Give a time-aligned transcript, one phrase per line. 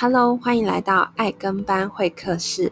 [0.00, 2.70] Hello，欢迎来到爱跟班会客室。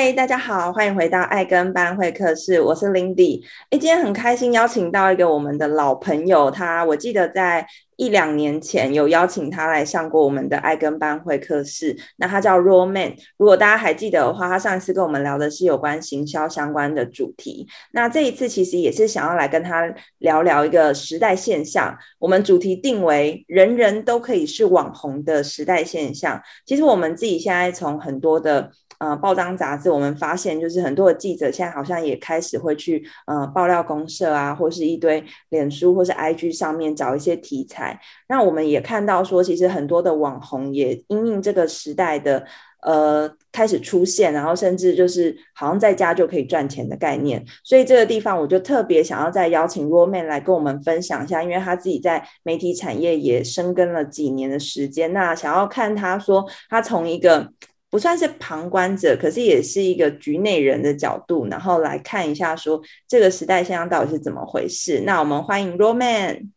[0.00, 3.44] 嗨，大家好，欢迎回到爱跟班会客室，我是 Lindy。
[3.70, 7.66] 哎，今天很开心邀请到一个我们的老朋友，他我记得在。
[7.96, 13.16] 一两年前有邀请他来上过我们的爱跟班会客室，那他叫 Roman。
[13.36, 17.66] 如果大家还记得的话，他上一次跟我们聊的是有关行销相关的主题。
[17.90, 21.98] 那这一次其实也是想要来跟他聊聊一个时代现象。
[22.20, 26.40] 我们主题定为“人人都可以是网红”的时代现象。
[26.64, 28.70] 其实我们自己现在从很多的。
[28.98, 38.00] 呃，报章杂志，我们发现就是很多的记者现在好像也开始会去呃爆料公社啊，或是一堆脸书或是 IG 上面找一些题材。
[38.28, 42.44] 那我们也看到说，其实很多的网红也因应这个时代的
[42.82, 47.44] 呃开始出现，然后甚至就是好像在家就可以赚钱的概念。
[47.62, 55.12] 所以这个地方我就特别想要再邀请 Roman 来跟我们分享一下，因为他自己在媒体产业也深耕了几年的时间。
[55.12, 57.52] 那想要看他说他从一个。
[57.90, 65.02] 不算是旁观者，可是也是一个局内人的角度，然后来看一下说这个时代现象到底是怎么回事。
[65.06, 66.48] 那我们欢迎 Roman。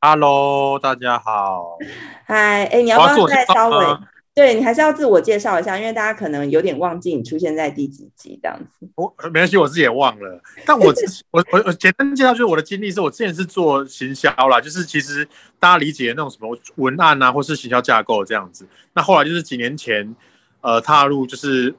[0.00, 1.78] Hello，大家好。
[2.26, 3.86] 嗨，哎，你要不要再稍微？
[4.34, 8.88] 对，你还是要自我介绍一下，因为大家可能有点忘记你出现在第几集这样子。
[8.96, 10.40] 我没关系，我自己也忘了。
[10.66, 10.86] 但我
[11.30, 15.24] 我我我简单介绍就是我的经历是，我之前是做行销啦，就是其实
[15.60, 18.66] 大家理解的那种什么文案啊，或是行销架构这样子。
[18.92, 20.16] 那后来就是几年前。
[20.60, 21.74] 呃，踏入就是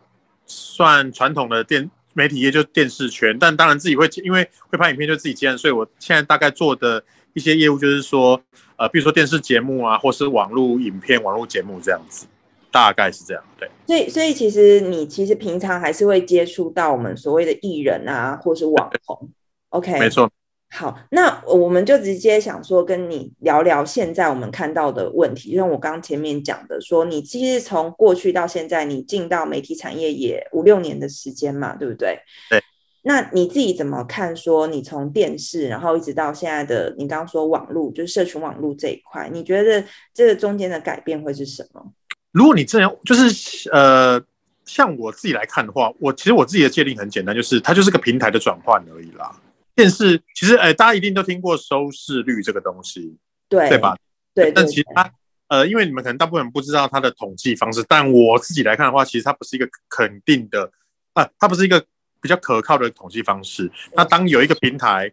[0.46, 5.56] 算传统的电媒体业，就电视圈，但当然自己会因为会拍影片，就自己接。
[5.56, 8.42] 所以我现在大概做的一些业务，就是说，
[8.76, 12.26] 呃，比如说电视节目啊，或是网络影片、网络节目这样子，
[12.72, 13.44] 大概是这样。
[13.58, 19.30] 对，所以所以其实你其实平常还是会接触到我们所谓的艺人啊，或是网红。
[19.70, 20.30] OK，没错。
[20.74, 32.18] 好，那我们就直接想说跟你聊聊现在我们看到的问题，就像我刚前面讲的，说你其实从过去到现在，你进到媒体产业也五六年的时间嘛，对不对？
[32.50, 32.64] 对。
[33.04, 34.34] 那你自己怎么看？
[34.36, 39.84] 说你从电视，然后一直到现在的，你刚刚说网络，就是社群网络这一块，你觉得
[40.14, 41.84] 这个中间的改变会是什么？
[42.32, 44.22] 如果你这样，就是呃，
[44.66, 49.36] 像我自己来看的话，我其实我自己的界定很简单，就是它就是个平台的转换而已啦。
[49.76, 53.18] 电视其实，哎、欸，大家一定都听过收视率这个东西，
[53.50, 53.96] 对对吧？
[54.34, 55.12] 对，对，但其实它，
[55.48, 60.72] 呃，因为你们可能大部分人不知道它的统计方式，但我自己来看的话，其实它不是一个肯定的，
[61.14, 61.84] 啊，它不是一个
[62.22, 63.72] 比较可靠的统计方式。
[63.94, 65.12] 那当有一个平台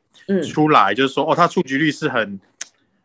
[0.49, 2.39] 出来，就是说，哦，它触及率是很，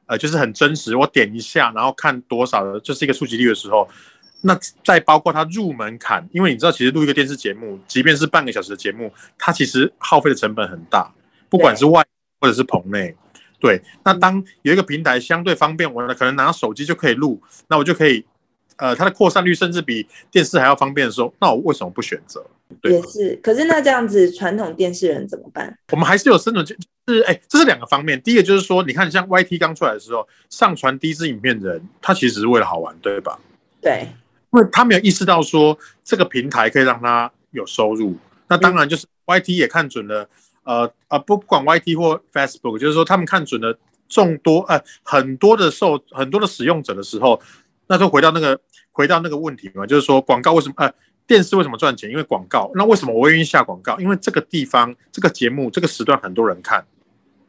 [0.07, 3.87] 呃，就是很真实，我点一下，然后看多少的，就是一个触及率的时候，
[4.41, 11.11] 那再包括它入门槛，因为你知道，其实录一个电视节目，即便是半个小时的节目，它其实耗费的成本很大。
[11.53, 12.03] 不管是外
[12.41, 13.15] 或者是棚内，
[13.59, 18.25] 对，那当有一个平台相对方便，我可能拿手机就可以录，那我就可以，
[18.77, 22.43] 呃，它的扩散率甚至比电视还要方便的时候，那我为什么不选择？
[22.81, 25.77] 对，也是，可是那这样子传统电视人怎么办？
[25.91, 28.19] 我们还是有生存，就是哎，这是两个方面。
[28.19, 33.37] 第一个就是说，你看像 YT 刚出来的时候，上传第一支影片的人，他其实是为了好玩，对吧？
[33.79, 34.07] 对，
[34.51, 40.27] 因为他没有意识到说这个平台可以让他有收入，那当然就是 YT 也看准了。
[40.63, 47.41] 呃呃，不不管 YT 或 Facebook，就是说他们看准了众多呃很多的受很多的使用者的时候，
[47.87, 48.59] 那就回到那个
[48.91, 50.93] 回到那个问题嘛，就是说广告为什么呃
[51.25, 52.09] 电视为什么赚钱？
[52.09, 52.71] 因为广告。
[52.75, 53.97] 那为什么我愿意下广告？
[53.99, 56.85] 因为这个地方这个节目这个时段很多人看。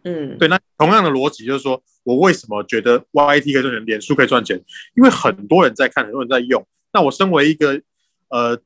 [0.05, 0.49] 嗯，对。
[0.49, 4.61] 那同样的逻辑就是说我为什么觉得 YT 可以赚钱，脸书可以赚钱？
[4.97, 6.67] 因为很多人在看，很多人在用。
[6.93, 7.81] 那我身为一个
[8.29, 8.59] 呃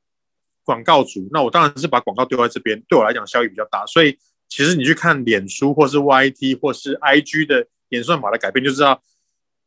[0.65, 4.16] 广告主，那我当然是把广告丢在这边，对我来讲效益比较大，所以。
[4.48, 9.03] 其实你去看脸书或是 YT 或是 IG 的演算法的改变，就知道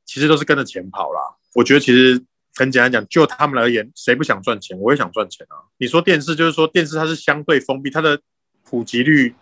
[0.06, 1.22] 其实都是跟着钱跑啦。
[1.54, 2.22] 我觉得其实
[2.56, 4.78] 很简单讲，就他们而言，谁不想赚钱？
[4.80, 5.56] 我也想赚钱啊。
[5.78, 8.20] 你说电视，就是说电视它是相对封闭，它的
[8.64, 9.36] 普及率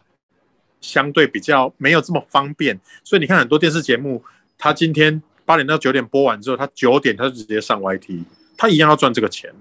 [0.82, 4.24] 相对比较没有这么方便，所以你看很多电视节目，
[4.58, 8.24] 它今天八点到九点播完之后，它九点它就直接上 YT，
[8.58, 9.54] 它一样要赚这个钱。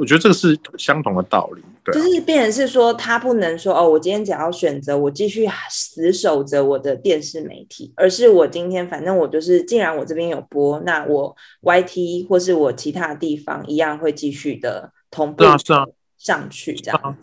[0.00, 15.44] 我觉得这个是相同的道理，对，就是变成是说，他不能说哦，我今天只要选择我继续死守着我的电视媒体，而是我今天反正我就是，既然我这边有播，那我 YT 或是我其他地方一样会继续的同步
[16.16, 17.16] 上去，这样，对啊，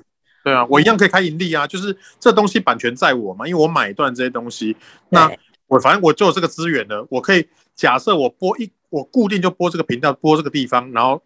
[0.43, 4.77] 对啊，我一样可以开盈利啊，就是这东西版权在我嘛，因为我买断这些东西，
[5.09, 5.31] 那
[5.65, 11.19] 我反正我就有这个资源了，我可以假设我播一，我固定就播这个频道，播这个地方，然后。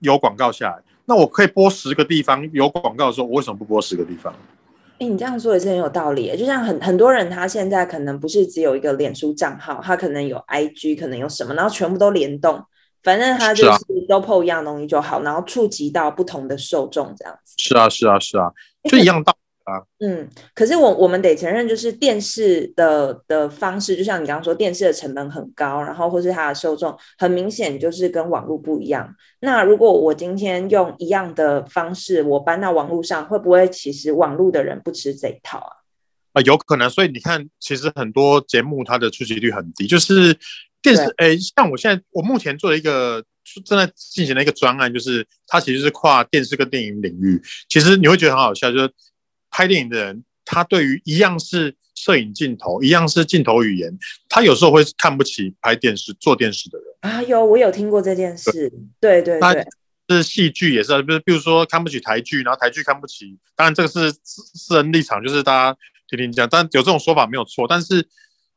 [0.00, 4.32] 有广告下来，那我可以播十个地方有广告的时候，我为什么不播十个地方？
[4.98, 6.36] 哎，你这样说也是很有道理。
[6.36, 12.60] 就像很很多人，他现在可能不是只有一个脸书账号，他可能有 IG，可能有什么，然后全部都联动，
[13.04, 13.78] 反正他就是
[14.08, 17.54] 都 po 一样东西就好，然后触及到不同的受众，这样子。
[17.58, 18.50] 是啊，是啊，是啊，
[18.90, 19.32] 就一样道
[19.76, 20.06] 理。
[20.06, 29.14] 嗯，可是我我们得承认，就是电视的的方式，就像你刚刚说，电视的成本很高，然后或是它的受众很明显就是跟网络不一样。
[29.40, 35.72] 那如果我今天用一样的方式，我搬到网络上，会不会其实网络的人不吃这一套啊？
[36.32, 36.88] 啊，有可能。
[36.88, 40.36] 所以你看，其实很多节目它的出席率很低，就是
[40.80, 41.02] 电视。
[41.18, 43.22] 哎，像我现在我目前做了一个
[43.64, 47.40] 正在进行的一个专案，就是它其实是跨电视跟电影领域。
[47.68, 48.90] 其实你会觉得很好笑，就是。
[49.58, 53.92] 拍电影的人，他对于一样是摄影镜头，一样是镜头语言，
[54.28, 57.20] 他有时候会看不起拍电视、做电视的人啊。
[57.24, 58.72] 有，我有听过这件事。
[59.00, 59.66] 对对对，
[60.08, 63.36] 是戏剧也是，比如比如说看不起台剧，然后台剧看不起。
[63.56, 66.48] 当然这个是私人立场，就是大家听听讲。
[66.48, 67.66] 但有这种说法没有错。
[67.68, 68.06] 但是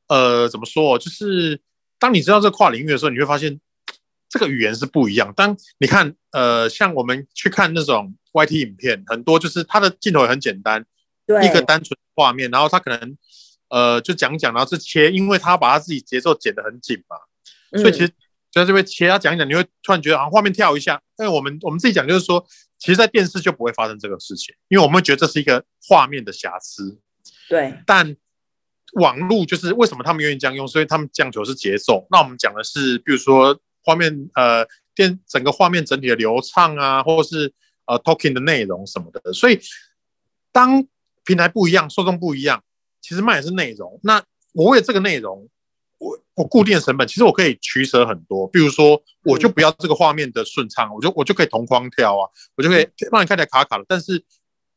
[0.08, 1.00] 呃，怎么说？
[1.00, 1.60] 就是
[1.98, 3.60] 当你知道这跨领域的时候，你会发现
[4.30, 5.34] 这个语言是不一样。
[5.36, 8.14] 当你看呃，像我们去看那种。
[8.34, 10.86] YT 影片很多，就是它的镜头也很简单，
[11.26, 13.18] 对，一个单纯画面，然后他可能
[13.70, 17.18] 呃就讲讲，然后是切，因为他把他自己节奏剪得很紧嘛，
[17.80, 18.08] 所以其实
[18.52, 21.02] 在这边切，他讲一讲，你会突然觉得好像，画面跳一下。
[21.18, 22.46] 因为我们我们自己讲就是说，
[22.80, 27.00] 其实，在电视就不会发生这个事情，因为我们会觉得这是一个画面的瑕疵。
[27.48, 28.16] 对，但
[28.94, 32.08] 网络就是为什么他们愿意这样用，所以他们讲求是节奏。
[32.10, 37.54] 那我们讲的是，比如说画面呃电整个画面整体的流畅啊，或者是。
[37.92, 39.60] 呃，talking 的内容什么的，所以
[40.52, 40.88] 当
[41.26, 42.64] 平台不一样，受众不一样，
[43.02, 44.00] 其实卖的是内容。
[44.04, 44.24] 那
[44.54, 45.50] 我为了这个内容，
[45.98, 48.48] 我我固定的成本，其实我可以取舍很多。
[48.48, 53.86] 比如说，我就不要这个画面的顺畅，我就我就可以同框跳啊，我就可以让你看起来卡卡的。
[53.88, 54.24] 但是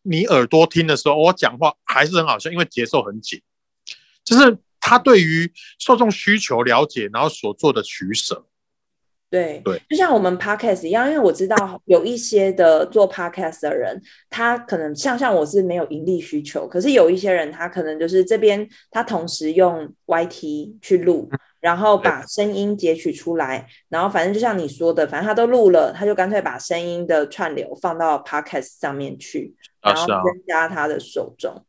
[0.03, 3.41] 你耳朵听的时候，我讲话还是很好笑，因为节奏很紧。
[4.25, 8.45] 就是他对于受众需求了解，然后所做的取舍。
[9.35, 14.01] 对对，就像我们 podcast 一样，因为我知道有一些的做 podcast 的人，
[14.31, 21.29] 他可能像像我是没有盈利需求，可是有一些人他可能就是这边他同时用 YT 去录，
[21.59, 29.53] 然后把声音截取出来，然后反正就像你说的，反正他都录了，他就干脆把声音的串流放到 podcast 上面去，
[29.83, 31.61] 然后增加他的受众。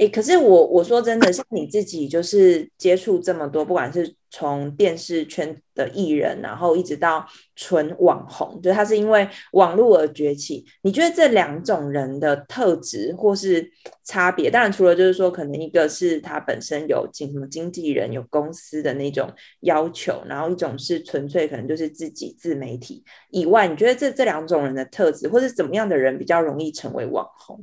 [0.00, 10.64] 哎，可是我我说真的，像你自己就是接触这么多，不管是从电视圈的艺人，然后一直到纯网红，就他是因为网络而崛起。
[10.80, 13.70] 你觉得这两种人的特质或是
[14.02, 14.50] 差别？
[14.50, 19.30] 当然，除了就是说，可能一个是他本身有经什么经纪人、有公司的那种
[19.60, 27.62] 要求，然后一种是纯粹可能就是自己自媒体以外，你觉得这这两种人的特质，或是怎么样的人比较容易成为网红？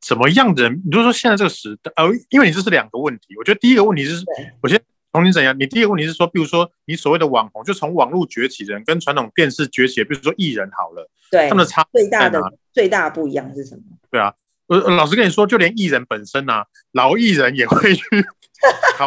[0.00, 0.80] 怎么样的人？
[0.84, 3.36] 你就说现在这个时代，呃，因为你这是两个问题。
[3.36, 4.24] 我觉得第一个问题是，
[4.62, 4.80] 我先
[5.12, 5.58] 从你怎样。
[5.58, 12.40] 你第一个问题是说，比如说你所谓的网红，就从网络崛起人跟传统电视崛起，比如说艺人好了，对，他们的差最大的
[12.72, 13.82] 最大的不一样是什么？
[14.10, 14.32] 对啊，
[14.66, 18.04] 我老实跟你说，就连艺人本身呐、啊，老艺人也会去
[18.96, 19.06] 考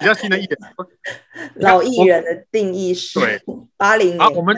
[0.00, 0.58] 比较新的艺人。
[1.56, 3.42] 老艺人的定义是对
[3.76, 4.56] 八零年代，我们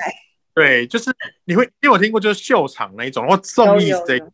[0.54, 1.11] 对，就是
[1.44, 4.25] 你会因为我听过就是秀场那一种，或综艺这。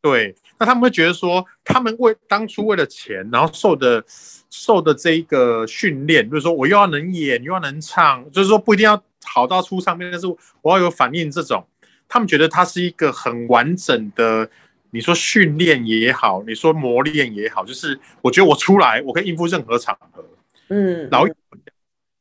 [0.00, 4.02] 对，那他们会觉得说，他们为当初为了钱，然后受的
[4.48, 10.26] 受的这一个训练，就是说我又要能演，又要能唱，就是说不一定要好到出唱片，但是
[10.62, 11.28] 我要有反应。
[11.28, 11.66] 这种
[12.08, 14.48] 他们觉得它是一个很完整的，
[14.90, 20.24] 你说训练也好，你说磨练也好，就是我觉得我出来我可以应付任何场合。
[20.68, 21.26] 嗯，然后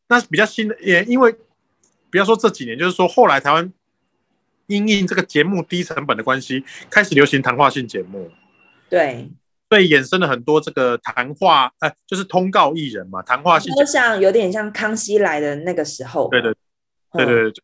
[0.08, 1.36] 那比较新的，也因为
[2.10, 3.72] 不要说这几年，就是说后来台湾。
[4.68, 8.30] 因应这个节目低成本的关系，开始流行谈话性节目。
[8.90, 9.30] 对，
[9.70, 13.74] 所以衍生了很多这个谈话，哎，就是通告艺人嘛，谈话性。
[13.76, 16.30] 就像有点像康熙来的那个时候。
[16.30, 16.54] 对对
[17.14, 17.64] 对对对。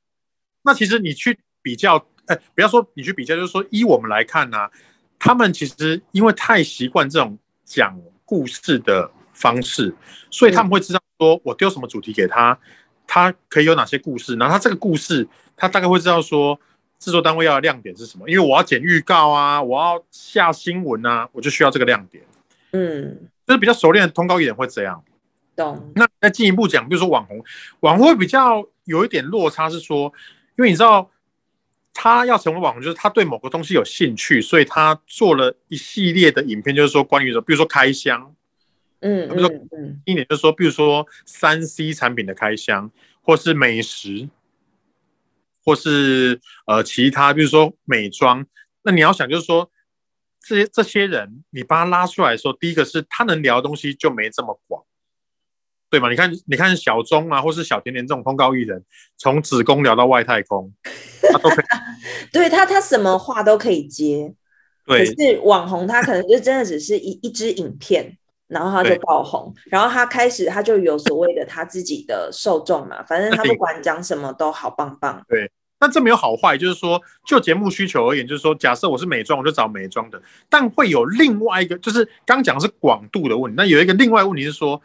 [0.64, 4.72] 那其实你去比较，哎，不要说你去比较，就是说依我们来看呢、啊，
[5.20, 9.94] 他们其实因为太习惯这种讲故事的方式，
[10.32, 12.58] 所以他们会知道说我丢什么主题给他，
[13.06, 16.58] 他可以有哪些故事，然后他这个故事，他大概会知道说。
[17.04, 18.30] 制作单位要的亮点是什么？
[18.30, 22.24] 因为我要剪预告啊，我要下新闻啊，我就需要这个亮点。
[22.72, 25.04] 嗯，就是比较熟练的通告艺人会这样。
[25.54, 25.92] 懂。
[25.96, 27.44] 那再进一步讲，比如说网红，
[27.82, 30.14] 网红会比较有一点落差，是说，
[30.58, 31.12] 因为你知道，
[31.94, 38.34] 他要成为网红，就是他对某个东西有兴趣，所以他做了一系列的影片，就是说关于的，比如说开箱，
[39.02, 39.52] 嗯比如说，
[40.06, 42.90] 一点就是说，比如说三 C 产品的开箱，
[43.22, 44.30] 或是美食，
[45.64, 48.46] 或是呃其他，比如说美妆。
[48.84, 49.72] 那你要想，就是说
[50.46, 54.84] 这些这些人，你把他拉出来的时候，第一个是他能聊的东西就没这么广，
[55.90, 56.10] 对吗？
[56.10, 58.84] 你看，你看小钟啊，或是小甜甜这种通告艺人，
[59.18, 60.74] 从子宫聊到外太空，
[61.32, 61.66] 他都可以。
[62.34, 64.34] 对他，他什么话都可以接。
[64.86, 65.06] 对。
[65.06, 68.18] 可是网红，他可能就真的只是一一支影片，
[68.54, 75.26] 然后他就爆红，然后他开始他就有所谓的他自己的受众嘛，反正他不管讲什么都好棒棒。
[75.28, 75.52] 对。
[75.80, 80.22] 但这没有好坏，就是说，就节目需求而言，就是说，假设我是美妆，我就找美妆的。
[80.48, 83.56] 但会有另外一个，就是刚讲的是广度的问题。
[83.58, 84.82] 那有一个另外问题是说，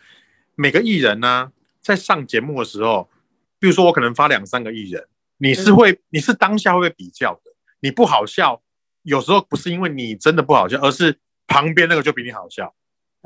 [0.56, 3.08] 每个艺人呢、啊，在上节目的时候，
[3.60, 5.06] 比如说我可能发两三个艺人，
[5.36, 7.52] 你是会，嗯、你是当下会不会比较的？
[7.78, 8.60] 你不好笑，
[9.04, 12.74] 有时候不是因为你真的不好笑，而是旁边那个就比你好笑。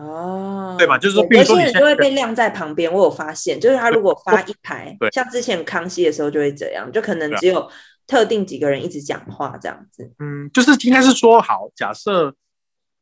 [0.03, 0.99] 哦，对吧？
[0.99, 2.93] 就是说，比如说你有些人就会被晾在旁边。
[2.93, 7.71] 我有发现，就是他如果发一排，对，像之前康熙的时候就会这样，就可能只有
[8.07, 10.13] 特定几个人一直讲话这样子。
[10.19, 12.35] 嗯，就是应该是说，好，假设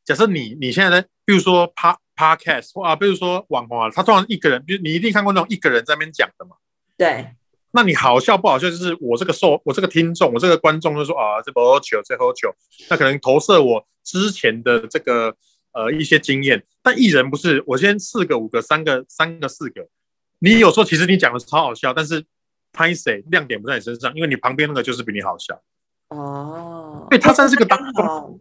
[0.05, 6.57] 假设你你现在在，比如说 pa podcast 啊，比如说网红啊，他通常一个人，比如你一定看过那种一个人在那边讲的嘛。
[6.99, 7.29] 对。
[7.73, 8.69] 那你好笑不好笑？
[8.69, 12.53] 就是我这个受我这个听众，我这个观众就说啊，这不喝酒，这喝酒，
[12.89, 15.35] 那可能投射我之前的这个。
[15.73, 19.87] 呃，一些经验，但艺人不是，我先四个、五个、三个、三个、四个，
[20.41, 22.25] 你有时候其实你讲的超好笑，但是
[22.73, 25.63] 拍谁亮点不在你身上，因为你旁边那个就是比你好笑。
[26.09, 28.35] 哦，对，他算是个当好，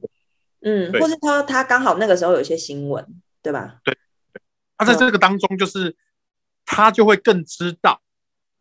[0.62, 3.05] 嗯，或是他他刚好那个时候有一些新闻，
[3.43, 3.79] 对吧？
[3.83, 3.95] 对，
[4.75, 5.95] 他在这个当中就是
[6.65, 8.01] 他就会更知道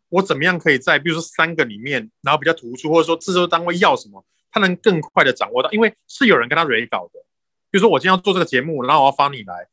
[0.09, 7.19] 我怎么样可以在比如说三个里面，然后比较突出，或者说制作单位要什么，他能更快的掌握到，因为是有人跟他 re 稿的。
[7.71, 9.67] 比如说我今天要做这个节目，然后我要发你来。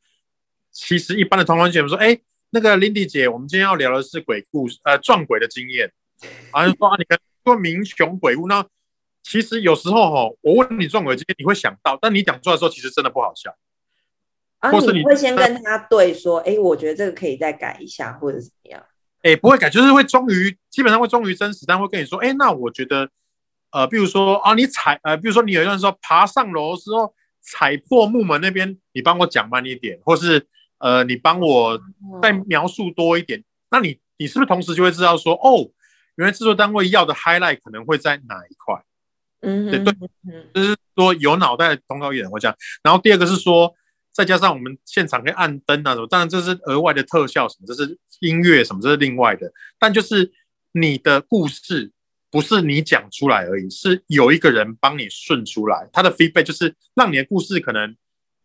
[0.71, 2.19] 其实一般的同行节目说，哎，
[2.51, 5.91] 那个 Lindy 姐，我们今天要聊的是鬼故事，呃，撞鬼的经验。
[6.53, 8.63] 然后就说啊，你看说民雄鬼屋，那
[9.23, 13.55] 其实有时候哈、哦，我问你撞鬼的经验，你会想到，但你讲出来的时候，其实真的不好笑。
[14.59, 18.85] 啊，或是你会先跟他对说，哎，我觉得这个可以再改一下，或者怎么样？
[19.23, 23.09] 哎，不会改，就是会忠于，基本上会忠于真实，但会跟你说，哎，那我觉得，
[23.71, 27.11] 呃，比如说啊，你踩，呃，比如说你有一段说爬上楼的时候。
[27.49, 30.45] 踩破木门那边，你帮我讲慢一点，或是
[30.79, 31.79] 呃，你帮我
[32.21, 33.41] 再描述多一点。
[33.71, 35.71] 那你你是不是同时就会知道说，哦，
[36.15, 38.83] 原来制作单位要的 highlight 可能会在哪一块？
[39.41, 39.93] 嗯，对对，
[40.53, 42.57] 就是说有脑袋的通告艺人会这样。
[42.83, 43.73] 然后第二个是说，
[44.11, 49.49] 再加上我们现场可以按灯啊什么，当然这是额外的特效什么，这是音乐什么，这是另外的。
[49.79, 50.33] 但就是
[50.73, 51.93] 你的故事。
[52.29, 57.95] 不是你讲出来而已，是有一个人帮你顺出来，他的 feedback 就是让你的故事可能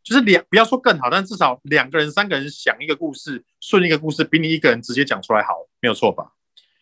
[0.03, 6.33] 就是两，不要说更好，但至少两个人、三个人想一个故事，顺一个故事，比你一个人直接讲出来好，没有错吧？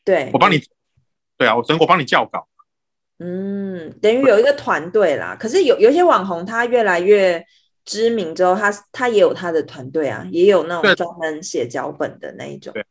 [0.05, 0.63] 对，我帮你，
[1.37, 2.47] 对啊，我等我帮你校稿。
[3.19, 5.37] 嗯，等于有一个团队啦。
[5.39, 7.45] 可是有有些网红他越来越
[7.85, 12.73] 知名之后，他他也有他的团队啊，也有那种专门写脚本的那一种。
[12.73, 12.85] 对。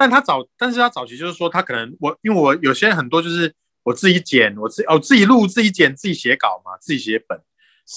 [0.00, 7.38] 但他早，但是他早期就是说，他可能我，因为我有些很多就是我自己剪，我自己哦自己录，自己剪，自己写稿嘛，自己写本，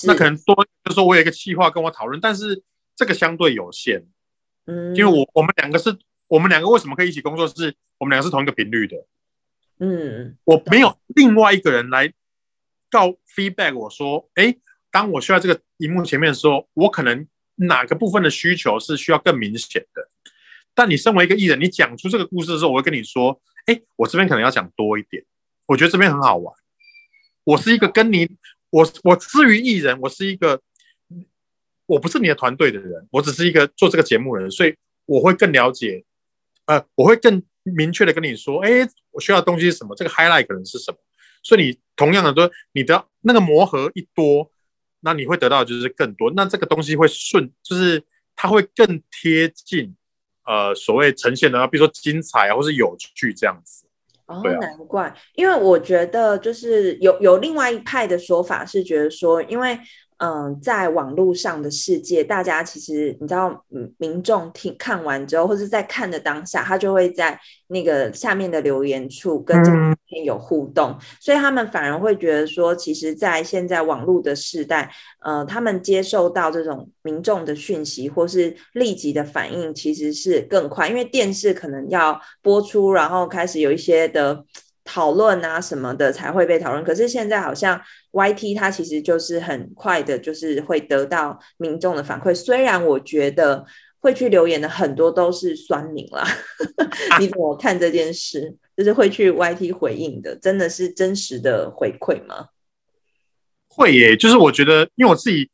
[0.05, 2.61] 那可能多就是说我有一个计划跟我讨论，但是
[2.93, 4.05] 这个相对有限，
[4.65, 7.47] 嗯，因为我我们两个是，我们两个为什么可以一起工作？
[7.47, 8.97] 是我们两个是同一个频率的，
[9.79, 12.11] 嗯，我没有另外一个人来
[12.91, 14.53] 告 feedback 我说，哎，
[14.91, 20.09] 当我需要这个荧幕前面的时候，我可能哪个部分的需求是需要更明显的。
[20.75, 25.23] 但你身为一个艺人，你讲出这个故事的时候，我会跟你说：“哎，我这边可能要讲多一点，
[25.67, 26.53] 我觉得这边很好玩。
[27.43, 28.27] 我是一个跟你，
[28.69, 30.61] 我我至于艺人，我是一个，
[31.85, 34.75] 我不是你的团队的人，我只是一个做这个节目的人，所以
[35.05, 36.03] 我会更了解，
[36.65, 39.95] 呃，我会更明确的跟你说：哎，我需要的东西是什么？
[39.95, 40.97] 这个 highlight 可能是什么？
[41.43, 44.51] 所以你同样的都，你的那个磨合一多，
[45.01, 48.03] 那你会得到就是更多，那这个东西会顺，就是
[48.35, 49.95] 它会更贴近。”
[50.45, 53.85] 呃，所谓呈现的，比如说精彩啊，或是有趣这样子。
[54.25, 59.79] 哦，难怪，因为我觉得就是有有另外一派的说法是觉得说，因为。
[60.17, 69.71] 嗯，在网络上的世界，大家其实你知道，嗯，民众听看完之后，或者在看的当下，他就会在那个下面的留言处跟这
[70.05, 74.91] 片有互动，嗯，所以他们反而会觉得说，其实，在现在网络的时代，
[75.21, 84.45] 呃，他们接受到这种民众的讯息或是立即的反应，其实是更快，因为电视可能要播出，然后开始有一些的。
[84.83, 92.35] 讨论啊什么的才会被讨论，可是现在好像 YT 它其实就是很快的，就是会得到民众的反馈。
[92.35, 93.65] 虽然我觉得
[93.99, 96.27] 会去留言的很多都是酸民啦。
[97.19, 98.55] 你怎么看这件事？
[98.75, 102.47] 就是会去 YT 回应的，真的是真实的回馈吗？
[103.67, 105.49] 会耶，就是我觉得，因为我自己，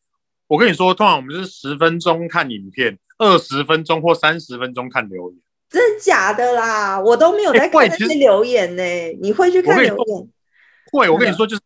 [0.47, 5.39] 我跟你说，通常我们是十分钟看影片，二十分钟或三十分钟看留言。
[5.69, 6.99] 真的假的啦？
[6.99, 8.83] 我都没有在看那些留言呢。
[9.21, 10.29] 你会去看留言？
[10.91, 11.61] 会，我跟你说，就是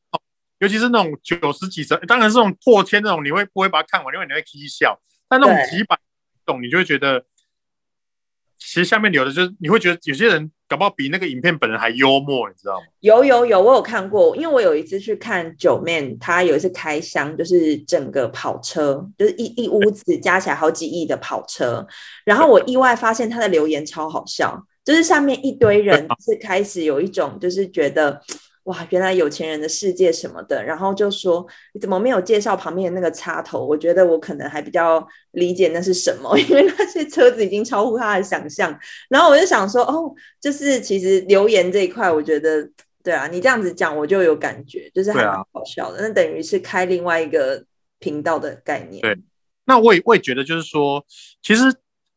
[0.60, 4.14] 尤其是那种九十几折，当然是这种破千那种，你会不会把它看完？
[4.14, 5.00] 因为你会踢笑。
[5.30, 5.98] 但那种几百
[6.46, 7.24] 种，你就会觉得，
[8.66, 10.52] 其实下面留的就是你会觉得有些人。
[10.66, 12.86] 搞不好比那个影片本人还幽默，你知道吗？
[13.02, 21.86] 有有有，我有看过，因为我有一次去看九面，他有一次开箱，就是整个跑车，就是一一屋子加起来好几亿的跑车，
[22.26, 28.20] 然后我意外发现他的留言超好笑，就是下面一堆人 是开始有一种就是觉得。
[28.64, 33.66] 哇，原来有钱人的世界什么的，然后就说你怎么没有介绍旁边的那个插头？
[33.66, 38.74] 我觉得我可能还比较理解那是什么， 因为那些车子已经超乎他的想象。
[39.10, 42.66] 然后我就想说，哦，就是其实留言这一块，我觉得
[43.04, 45.98] 对啊，你这样子讲我就有感觉，就是还蛮好笑的。
[45.98, 47.66] 啊、那等于是开另外一个
[48.00, 49.02] 频道的概念。
[49.02, 49.18] 对，
[49.66, 51.06] 那我也我也觉得就是说，
[51.42, 51.64] 其实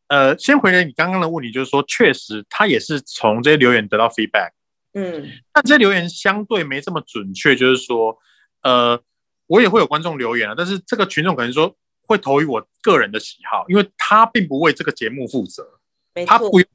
[0.07, 4.51] 呃，先回答你刚刚的问题，就是说，确实他也是从这些留言得到 feedback。
[4.99, 8.17] 嗯，但这些留言相对没这么准确，就是说，
[8.63, 8.99] 呃，
[9.45, 15.79] 我也会有观众留言啊，但是这个群众可能说会投于我个人的喜好，因为他并不为这个节目负责，
[16.25, 16.67] 他不用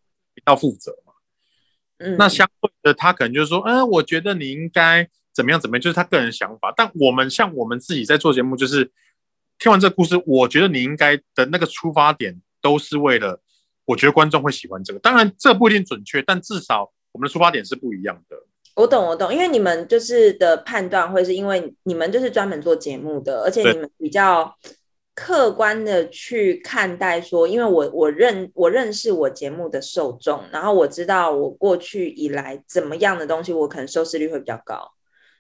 [0.47, 1.13] 要负责嘛。
[1.99, 6.73] 嗯，那相对的，他可能就是说，嗯、呃，我觉得你应该怎么样怎么样，就是他个人想法。
[6.77, 8.89] 但我们像我们自己在做节目，就是
[9.59, 13.43] 听完这个故事，我觉得你应该的那个出发点都是为了，
[13.85, 15.01] 我觉得观众会喜欢这个。
[15.01, 16.93] 当然，这不一定准确，但至少。
[17.13, 18.37] 我们的出发点是不一样的。
[18.75, 24.51] 我懂，我懂，因为你们就是的判断会是因为你们就是专门做节目的，而且你们比较
[25.15, 34.93] 客观的去看待说，因为我我认我认识我节目的受众，然后我知道我过去以来怎么样的东西，我可能收视率会比较高。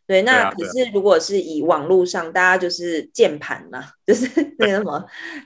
[0.06, 5.02] 对，那可是如果是以网络上大家就是键盘嘛，就是那个什么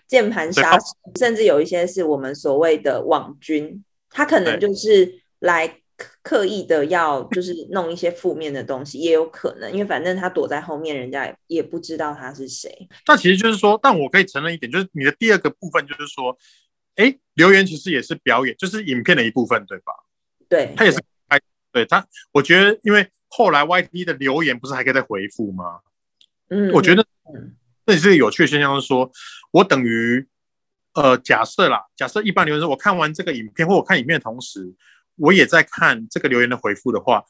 [0.08, 0.86] 键盘杀手，
[1.20, 5.82] 甚至有一些是我们所谓的网军，他可能就是来。
[6.22, 12.88] 刻意的要就是弄一些负面的东西，也有可能，因为反正他躲在后面，人家也也不知道他是谁。
[13.06, 16.36] 那其实就是说，但我可以承认一点，就是你的第二个部分就是说，
[16.96, 19.92] 哎，留言其实也是表演，就是影片的一部分，对吧？
[20.48, 21.40] 对，他也是哎，
[21.72, 25.80] 对他，我觉得，因为后来 YT 的留言不是还可以再回复吗？
[26.50, 27.06] 嗯，我觉得
[27.86, 29.10] 这也是个有趣的现象，是说
[29.52, 30.26] 我等于
[30.92, 34.74] 呃，假设啦，假设一般留言说，我看完这个影片或我看影片的同时。
[35.16, 37.24] 我也在看这个留言的回复的话，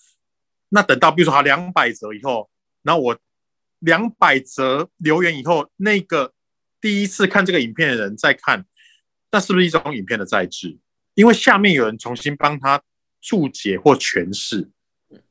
[0.68, 2.50] 那等到比如说他两百折以后，
[2.82, 3.18] 然后我
[3.78, 6.32] 两百折留言以后，那个
[6.80, 8.64] 第一次看这个影片的人在看，
[9.30, 10.76] 那是不是一种影片的再制？
[11.14, 12.82] 因为下面有人重新帮他
[13.20, 14.70] 注解或诠释。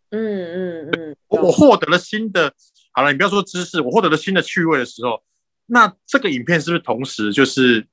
[0.09, 2.53] 嗯嗯嗯，我我获得了新的，
[2.91, 5.23] 好了，你不要说知识，我获得了新的趣味的时候，
[5.65, 7.85] 那这个影片是不是同时就是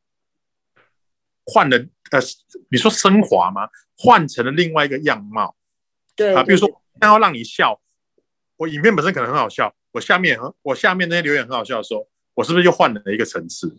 [1.45, 1.77] 换了？
[2.13, 2.21] 呃，
[2.69, 3.69] 你说升华吗？
[3.97, 5.57] 换成了另外一个样貌，
[6.15, 6.69] 对啊，比如说，
[7.01, 7.81] 要让你笑，
[8.57, 13.79] 我影片本身可能很好笑，我下面很，我下面那些留言很好笑的时候，我是不是又换了一个层次？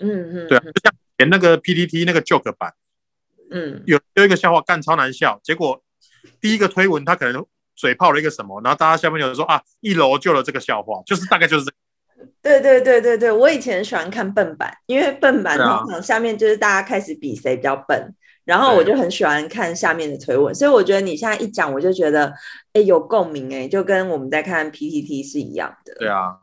[0.00, 2.72] 嗯嗯，对啊，就像连那个 PPT 那个 joke 版，
[3.50, 5.82] 嗯，有有一个笑话干超难笑，结果
[6.40, 11.76] 第一个推文他可能嘴炮了一个什么，然后大家下面有人说啊，一楼救了这个笑话，就是大概就是这个。
[12.42, 18.14] 对对对对对，我以前喜欢看笨版，因为笨版通常下面就是大家开始比谁比较笨。
[18.44, 22.32] 然后我就很喜欢看下面的推文，所以我觉得你现在一讲，我就觉得
[22.72, 25.94] 哎有共鸣哎，就跟我们在看 PTT 是一样的。
[25.98, 26.38] 对啊。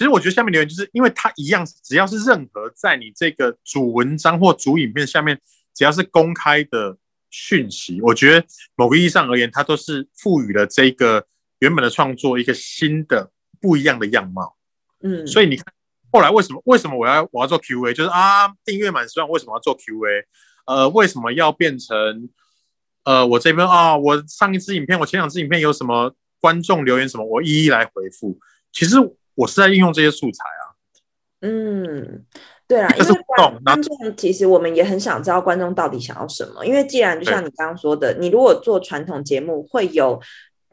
[0.00, 5.38] 其实我觉得下面留言就是因为它一样，只要是任何在你这个主文章或主影片下面，
[5.74, 6.96] 只要是公开的。
[7.32, 11.24] 讯息，我觉得某个意义上而言，它都是赋予了这个
[11.60, 14.56] 原本的创作一个新的不一样的样貌。
[15.00, 15.64] 嗯，所以你看，
[16.10, 17.94] 后来为什么为什么我要我要做 Q&A？
[17.94, 20.26] 就是啊，订阅满十万，为什么要做 Q&A？
[20.66, 22.28] 呃，为什么要变成
[23.04, 28.36] 呃，我这边啊，我上一支影片，我前两支影片有什么观众留言什么，我一一来回复。
[28.72, 28.96] 其实
[29.40, 30.62] 我是在运用这些素材啊。
[31.40, 32.24] 嗯。
[32.68, 36.64] 对啊，因为观观众其实我们也很想知道观众到底想要什么。
[36.64, 40.20] 因为既然就像你刚刚说的，你如果做传统节目，会有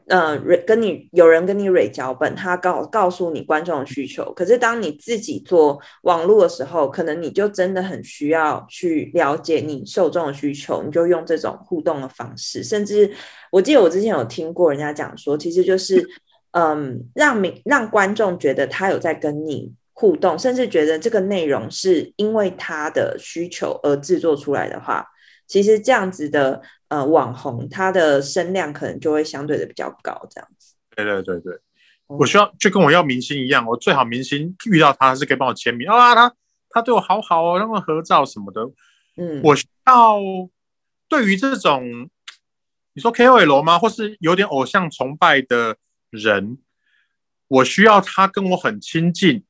[0.06, 4.32] 呃，跟你有人跟你蕊脚本，他告告诉你观众的需求。
[4.34, 12.62] 可是当你自己做网络的时候，可能你就真的很需要去了解你受众的需求，你就用这种互动的方式。
[12.62, 13.12] 甚至
[13.50, 16.08] 我记得我之前有听过人家讲说，其实就是
[16.58, 25.06] 嗯，让明让观众觉得他有在跟你互动，甚至觉得这个内容是因为他的需求而制作出来的话，
[25.46, 26.60] 其实这样子的。
[26.90, 30.74] 呃，网红他的声量可能就会相对的比较高，这样子。
[30.96, 31.52] 对对对对，
[32.06, 36.34] 我需要就跟我要明星一样，我最好明星遇到他是可以帮我签名啊，他
[36.70, 38.62] 他对我好好哦，让我合照什么的。
[39.18, 40.18] 嗯，我需要
[41.10, 42.08] 对于这种
[42.94, 45.76] 你说 KOL 吗，或是有点偶像崇拜的
[46.10, 46.58] 人，
[47.48, 49.44] 我需要他跟我很亲近，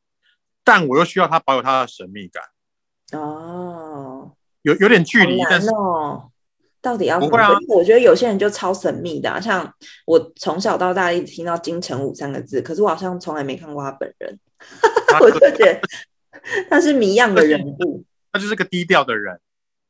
[0.64, 2.42] 但我又需要他保有他的神秘感。
[3.20, 5.68] 哦，有有点距离，但是。
[6.80, 7.36] 到底要怎么？
[7.36, 9.74] 啊、我觉得有些人就超神秘的、啊，像
[10.06, 14.38] 我从小到大一直听到金城武三个字，可是我好像从来没看过他本人，
[15.20, 15.80] 我就觉得
[16.70, 18.04] 他是谜样的人物。
[18.32, 19.40] 他就是个低调的人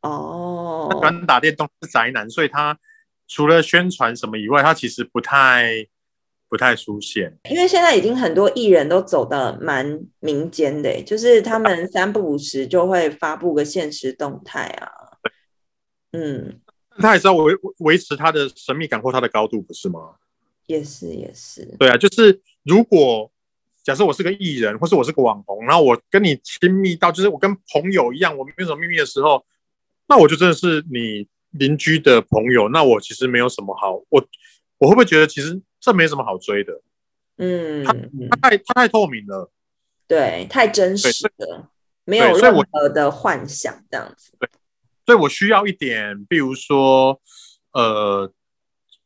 [0.00, 2.76] 哦，他喜欢打电动是宅男，所以他
[3.26, 5.86] 除了宣传什么以外，他其实不太
[6.48, 7.38] 不太出现。
[7.50, 14.90] 因为现在已经很多艺人都走的蛮民间的，就是他们三不五时就会发布个现实动态啊，
[16.12, 16.60] 嗯。
[17.00, 20.16] 他也是要维维持他的神秘感或他的高度，不是吗？
[20.66, 21.64] 也是也是。
[21.78, 23.30] 对啊，就是如果
[23.84, 29.46] 假设我是个艺人，或是我是个网红，然后我跟你亲密到就是我跟朋友一样，我没有什么秘密的时候，
[30.08, 32.68] 那我就真的是你邻居的朋友。
[32.68, 34.20] 那我其实没有什么好，我
[34.78, 36.80] 我会不会觉得其实这没什么好追的？
[37.36, 39.50] 嗯，他他太他太透明了，
[40.06, 41.70] 对，太真实了，
[42.04, 44.32] 没有任何的幻想这样子。
[44.38, 44.48] 对。
[45.06, 47.18] 所以我需要一点，比如说，
[47.72, 48.30] 呃，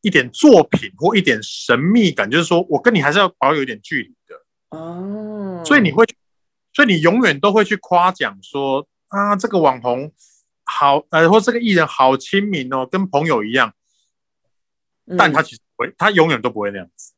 [0.01, 5.63] 一点作品或一点神秘感，就是说我跟你还是要保有一点距离的哦。
[5.65, 6.05] 所以你会，
[6.73, 10.11] 所以你永远都会去夸奖说啊，这个网红
[10.65, 13.73] 好，呃，或这个艺人好亲民哦，跟朋友一样。
[15.17, 17.13] 但他其实不会，他永远都不会那样子，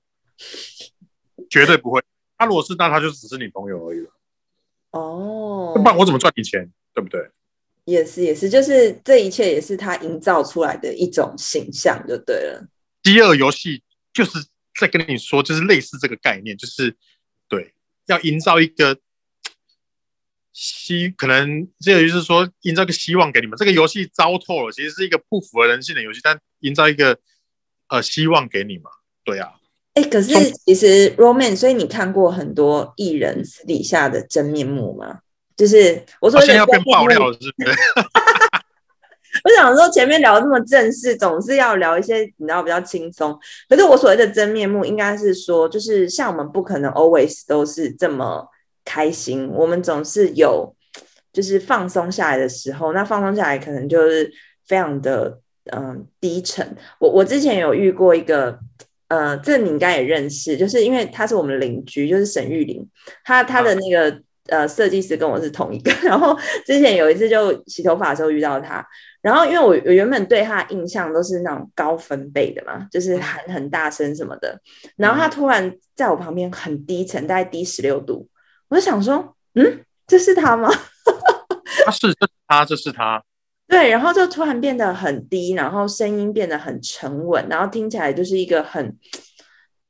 [1.49, 2.01] 绝对不会。
[2.37, 4.11] 他如果是，那他就只是你朋友而已了。
[4.91, 7.29] 哦，不然我怎么赚你钱，对不对？
[7.85, 12.67] 也是也是，就是这一切也是他营造出来的一种形象，就对了。
[13.03, 14.43] 饥饿游戏就是
[14.79, 16.97] 在跟你说，就是类似这个概念，就是
[17.47, 17.73] 对，
[18.07, 18.97] 要营造一个
[20.51, 23.55] 希，可能这个就是说营造一个希望给你们。
[23.55, 27.19] 这个游戏糟透了，其实是一个不符合人性的游戏，但营造一个
[27.89, 28.89] 呃希望给你嘛，
[29.23, 29.49] 对啊。
[29.93, 30.33] 哎，可是
[30.65, 35.19] 其实 Roman，所以你看过很多艺人私底下的真面目吗？
[35.55, 37.71] 就是我说，现在要变爆料了，是不是？
[39.43, 43.37] 我想说，前面聊这么正式，总是要聊一些你知道比较轻松。
[43.69, 48.45] 可是我所谓的真面目，应该是说，就是像我们不可能 always 都是这么
[48.83, 50.75] 开心，我们总是有
[51.31, 52.91] 就是放松下来的时候。
[52.91, 54.29] 那放松下来，可能就是
[54.65, 55.39] 非常的
[55.73, 56.75] 嗯低沉。
[56.99, 58.59] 我我之前有遇过一个，
[59.07, 62.87] 呃，这你应该也认识，就是因为他是我们邻居，就是沈玉玲，
[63.23, 64.21] 他他的那个。
[64.47, 68.87] 呃，设计师跟我是同一个， 然后之前有一次就洗头发的时候遇到他，
[69.19, 74.61] 然后因为我我原本对他的印象都是那种高分贝的嘛，就是喊很大声什么的，
[74.97, 78.29] 然后他突然在我旁边很低沉，大概低十六度，
[78.67, 80.69] 我就想说，嗯，这是他吗？
[81.83, 83.23] 他是，这是他，这是他。
[83.67, 88.95] 对，然后就突然变得很低，然后声音变得很沉稳，然后听起来就是一个很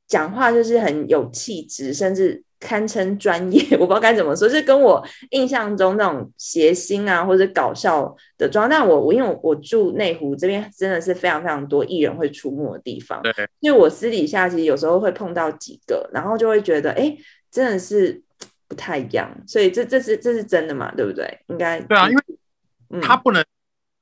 [0.06, 2.42] 讲话就是很有气质，甚至。
[2.58, 8.66] 堪称专业， 我不知道该怎么说，就是跟我印象中那种谐星啊或者搞笑的妆。
[8.66, 13.20] 但我我因为我，我住内湖这边，真的是非常非常多艺人会出没的地方。
[13.22, 17.14] 对，因为我私底下其实有时候会碰到几个，然后就会觉得，哎，
[17.50, 18.20] 真的是
[18.66, 19.30] 不太一样。
[19.46, 20.90] 所以这这是这是真的嘛？
[20.96, 21.38] 对不对？
[21.48, 23.46] 应该对啊，因为他不能、嗯、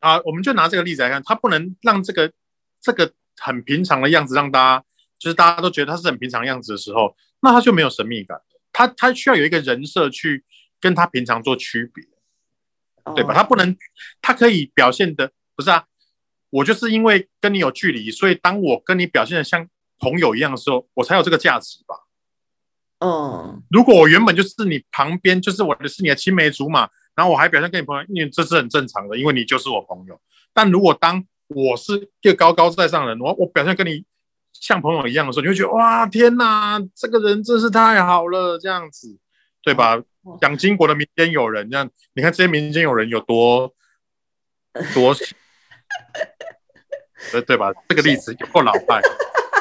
[0.05, 2.31] 啊，我们就拿这个例子来看，他不能让这个
[2.81, 4.85] 这个很平常的样子让大家。
[5.17, 8.39] 就是大家都觉得他是很平常样子的时候，那他就没有神秘感。
[8.73, 10.45] 他他需要有一个人设去
[10.79, 12.05] 跟他平常做区别，
[13.15, 13.33] 对吧？
[13.33, 13.75] 他不能，
[14.21, 15.87] 他可以表现的不是啊。
[16.51, 19.67] 我就是因为跟你有距离，所以当我跟你表现的像
[19.99, 21.97] 朋友一样的时候，我才有这个价值吧。
[22.99, 30.21] 嗯，如果我原本就是你旁边，就是我的是你的青梅竹马，然后我还表现跟你朋友，因为这是很正常的，因为你就是我朋友。
[30.53, 34.05] 但如果当我是一个高高在上的人，我我表现跟你。
[34.61, 39.19] 像朋友一样的时候，你会觉得哇，天哪，这个人真是太好了，这样子，
[39.63, 40.01] 对吧？
[40.41, 43.75] 蒋经国的民间友人，这样，你看这些民间友人有多
[44.95, 45.13] 多，
[47.33, 47.73] 对对吧？
[47.89, 49.01] 这个例子有够老派。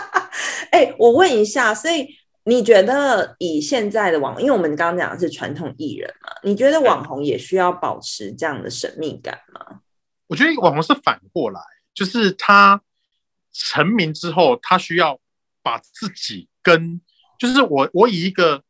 [0.71, 2.07] 哎、欸，我问一下，所以
[2.45, 9.79] 你觉得以现在的网，因为我们刚刚讲的是传统艺人嘛，你觉得网红也需要保持这样的神秘感吗？
[10.27, 11.61] 我觉得网红是反过来，
[11.93, 12.81] 就是他
[13.53, 15.17] 成名之后，他需要
[15.61, 16.99] 把自己跟，
[17.39, 18.61] 就是我我以一个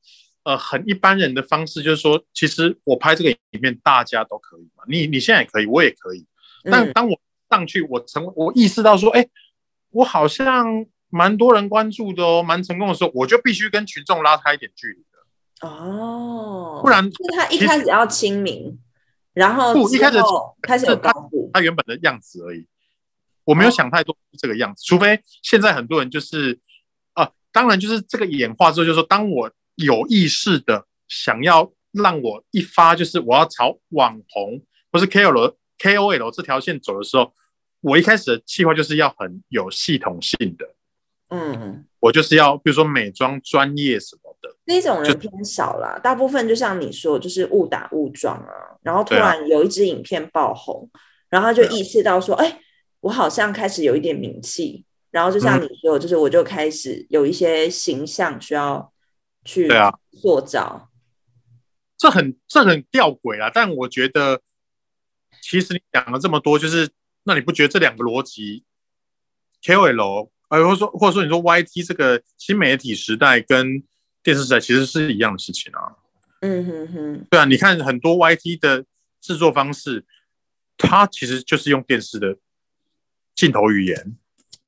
[0.44, 6.24] 呃很一般人的方式，就是说，其实我拍这个影片，大家都可以嘛，你你现在也可以，我也可以，
[6.66, 9.30] 但当我上去，我成我意识到说，哎、欸，
[9.90, 10.86] 我好像。
[11.14, 15.68] 蛮多人关注的哦，蛮成功的时候，我就必须跟群众拉开一点距离的。
[15.68, 18.80] 哦，不然就是他一开始要亲民，
[19.34, 20.18] 然后不一开始
[20.64, 22.66] 开始有高度，他原本的样子而已，
[23.46, 26.60] 我没有想太多这个样子，哦、除非现在很多人就是
[27.14, 34.60] 啊，当然就是这个演化之后，就是说当我有意识的想要让我一发，就是我要朝网红
[34.92, 37.32] 或是 KOL KOL 这条线走的时候，
[37.82, 40.74] 我一开始的计划就是要很有系统性的。
[41.36, 45.98] 嗯，我就是要，比如说美妆专业什么的，那种人偏少啦。
[45.98, 52.62] 大部分就像你说，就是误打误撞啊，然后突然有一支影片爆红，啊、然后他就意识到说，哎、欸，
[53.00, 58.94] 我好像开始有一点名气，然后就像你说，就是我就开始有一些形象需要
[59.44, 59.68] 去
[60.12, 60.92] 塑造。
[61.98, 64.40] 这很这很吊诡啦，但我觉得
[65.42, 66.92] 其实你讲了这么多，就是
[67.24, 68.64] 那你不觉得这两个逻辑
[69.64, 70.30] KOL？
[70.62, 73.82] 或者说，或者说，你说 YT 这个新媒体时代跟
[74.22, 75.96] 电视时代其实是一样的事情啊。
[76.42, 78.84] 嗯哼哼，对啊，你看很多 YT 的
[79.22, 80.06] 制作方式，
[80.78, 82.38] 它其实就是用电视的
[83.34, 84.18] 镜头语言。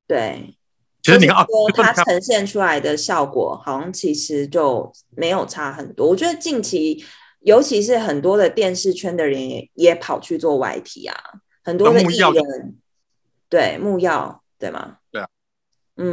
[0.06, 0.54] 对，
[1.02, 6.08] 其实你看啊，它呈现出来的效果好像其实就没有差很多。
[6.08, 7.04] 我觉得近期，
[7.40, 11.16] 尤其是很多的电视圈的人也也跑去做 YT 啊，
[11.62, 12.76] 很多的艺人，
[13.50, 14.98] 对，木曜，对吗？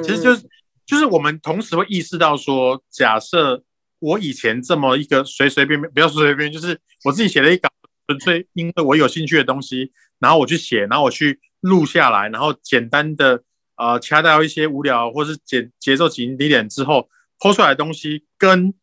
[0.02, 0.44] 其实就是
[0.86, 3.64] 就是我们同时会意识到说，假设
[4.00, 7.70] 我以前这么一个随随便便，不要说随随便便，就是我自己写了一稿，
[8.08, 13.44] 纯粹因为我有兴趣的东西，然后我去写，然后我去录下来，然后简单的
[13.76, 18.74] 呃掐掉一些无聊或是节节奏紧一点之后，PO 出来的东西，跟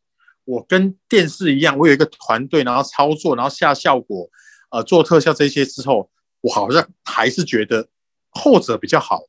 [0.44, 4.28] 我跟电视一样，我有一个团队，然后操作，然后下效果，
[4.70, 6.10] 呃做特效这些之后，
[6.42, 7.88] 我好像还是觉得
[8.30, 9.20] 后者比较好。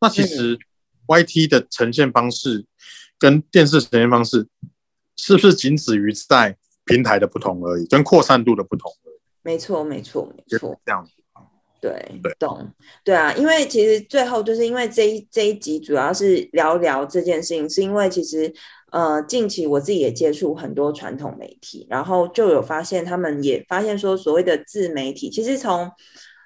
[0.00, 0.58] 那其实。
[1.10, 2.64] 嗯 YT 的呈现方式
[3.18, 4.46] 跟电视呈现方式，
[5.16, 9.18] 是不是仅止于在平台的不同而已，跟扩散度的不同而已？
[9.42, 11.10] 没错，没错，没错，这样子。
[11.80, 11.92] 对，
[12.22, 12.70] 对，懂。
[13.02, 18.52] 对啊，因为其实最后就是因为这一这一集主要是聊聊这件事情，是因为其实
[18.92, 25.90] 呃近期我自己也接触很多传统媒体，然后就有发现他们也发现说所谓的自媒体，其实从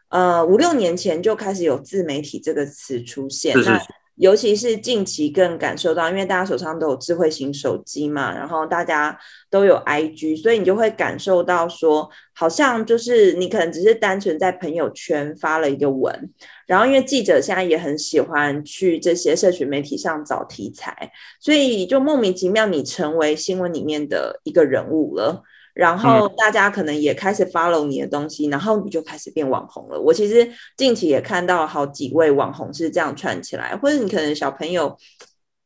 [0.09, 3.55] 呃五六年前就开始有自媒体这个词出现。
[3.57, 3.87] 是是是。
[4.16, 9.18] 尤其是近期更感受到，因为大家手上都有智慧型手机嘛，然后大家
[9.50, 16.31] 都有 IG，所以你就会感受到说，好像就是你可能只是单纯在朋友圈发了一个文，
[16.66, 25.42] 然后因为记者现在也很喜欢去这些社群媒体上找题材，所以就莫名其妙你成为新闻里面的一个人物了。
[25.74, 30.00] 然后大家可能也开始 follow 你的东西，嗯，然后你就开始变网红了。
[30.00, 34.96] 我其实近期也看到好几位网红是这样串起来，或者你可能小朋友，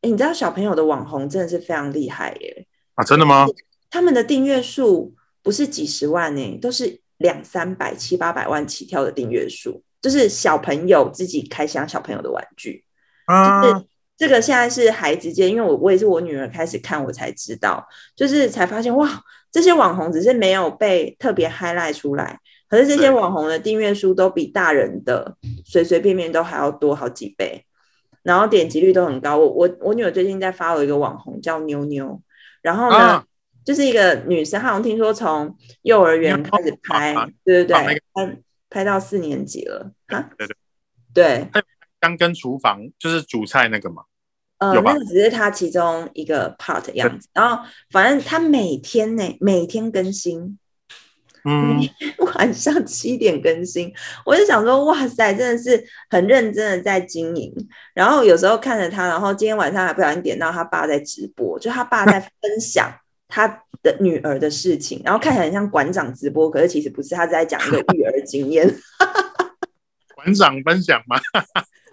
[0.00, 2.66] 诶，你知道小朋友的网红真的是非常厉害耶！
[2.94, 3.46] 啊，真的吗？
[3.90, 12.84] 他们的订阅数不是几十万呢，都是两三百、七八百万起跳的订阅数，就是小朋友自己开箱小朋友的玩具
[13.26, 13.62] 啊。
[13.62, 13.84] 就是
[14.18, 19.22] 这个现在是孩子间，因为我我也是我女儿开始看，我才知道，就是才发现哇。
[19.50, 27.64] 这些网红只是没有被特别 highlight 出来，可是这些网红的订阅数都比大人的随随便便都还要多好几倍，
[28.22, 29.38] 然后点击率都很高。
[29.38, 32.20] 我我我女儿最近在 follow 一个网红叫妞妞，
[32.60, 33.24] 然后呢，啊、
[33.64, 40.54] 就是一个女生，好像听说从幼儿园开始拍，啊、对对对，拍拍到四年级了啊，对对
[41.14, 41.62] 对，对，
[42.00, 44.02] 刚跟厨房就是煮菜那个嘛。
[44.58, 50.58] 呃，那个只是他其中一个 part 的样子，然后反正他每天呢，每天更新，
[51.44, 51.78] 嗯，
[52.34, 53.94] 晚上七点更新，
[54.26, 57.54] 我就想说，哇塞，真的是很认真的在经营。
[57.94, 62.92] 然后有时候看着他，然后今天晚上还不小心点到他爸在直播，就他爸在分享
[63.28, 63.46] 他
[63.84, 68.68] 的女儿的事情，然后看起来很像馆长直播，可是其实不是，他在讲一个育儿经验。
[70.16, 71.16] 馆长分享吗？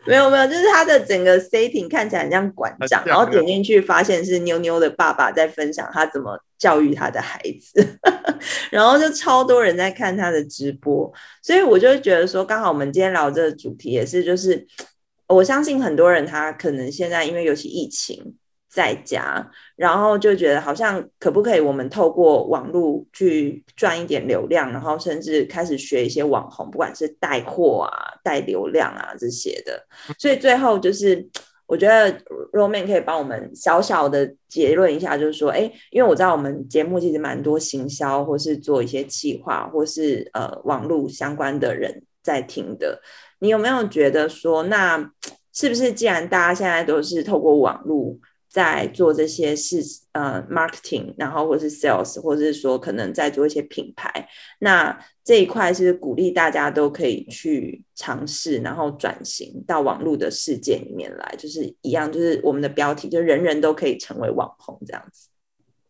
[0.05, 7.99] 没有没有，就是他的整个 setting 看起来很像馆长，然后点进去发现是妞妞的爸爸在分享他怎么教育他的孩子，
[8.69, 14.65] 然后就超多人在看他的直播，所以我就觉得说，刚好我们今天聊这个主题也是，就是
[15.27, 18.35] 我相信很多人他可能现在因为尤其疫情
[18.75, 29.81] 在家，然后就觉得好像可不可以我们透过网络去赚一点流量，然后甚至开始学一些网红，不管是带货啊、带流量啊这些的。
[30.19, 31.25] 所以最后就是。
[31.67, 32.15] 我觉得
[32.53, 43.01] Roman 可以帮我们小小的结论一下，就是说，哎，因为我知道我们节目其实蛮多行销，或是做一些企划，或是呃网络相关的人在听的。
[43.39, 45.09] 你有没有觉得说，那
[45.53, 48.15] 是不是既然大家现在都是透过网络
[48.55, 65.27] 在做这些事，呃，marketing，然后或是 sales，或者是说可能在做一些品牌，那这一块是鼓励大家都可以去尝试，然后转型到网络的世界里面来，就是一样，就是我们的标题，就是人人都可以成为网红这样子。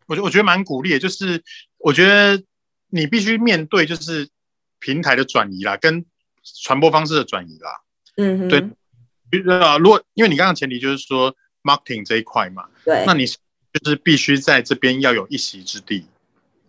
[0.08, 1.44] 我觉我觉得蛮鼓励的，就是
[1.78, 2.42] 我觉得
[2.90, 4.28] 你必须面对就是
[4.80, 6.04] 平台的转移啦，跟
[6.64, 7.70] 传播方式的转移啦。
[8.18, 13.36] 嗯哼，对，啊，如果因为你刚刚前提就是说 marketing 这一块嘛，对，那你就
[13.84, 16.06] 是必须在这边要有一席之地。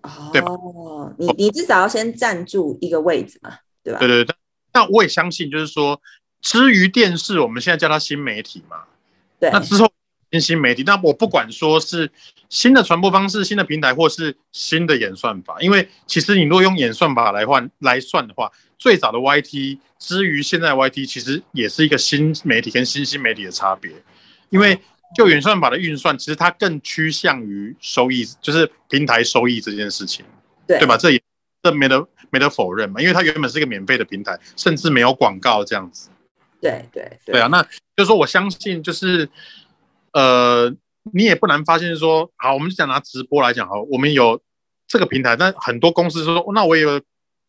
[0.02, 3.98] 哦，你你至少要先占住一个位置嘛，对吧？
[3.98, 4.34] 对对对，
[4.72, 6.00] 那我也相信，就是说，
[6.40, 8.84] 至于电视，我们现在叫它新媒体嘛，
[9.38, 9.50] 对。
[9.50, 9.92] 那之后
[10.30, 12.10] 新新媒体，那我不管说是
[12.48, 23.90] 新的传播方式、新的平台，或是新的演算法，因为其实你如果用演算法来换来算的话，最早的 YT，之于现在的 YT，其实也是一个新媒体跟新新媒体的差别，
[24.56, 24.80] 因为。
[25.14, 30.26] 就演算法的运算，其实它更趋向于收益，就是平台收益这件事情，
[30.66, 30.96] 对对吧？
[30.96, 31.22] 这也
[31.62, 36.10] 这没得没得否认嘛，因为它原本是一个免费的平台，甚至没有广告这样子。
[36.60, 37.62] 对对对，啊，那
[37.96, 39.26] 就是说，我相信就是，
[40.12, 40.74] 呃，
[41.14, 44.42] 你也不难发现说，好，我们就讲拿直播来讲哈，我们有
[44.88, 47.00] 这个平台，但很多公司说，那我也有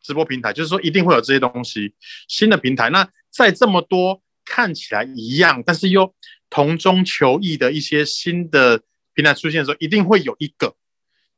[0.02, 1.93] 直播平台，就是说一定会有这些东西，
[2.30, 2.89] 新的平台。
[2.91, 6.13] 那在这么多看起来一样，但是又
[6.50, 8.84] 同中求异的一些新的
[9.14, 10.76] 平台出现的时候，一定会有一个，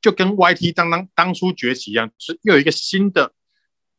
[0.02, 3.34] 就跟 YT 当当当初崛起一样，是又有一个新的